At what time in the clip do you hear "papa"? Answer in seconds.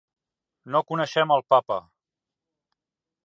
1.55-1.77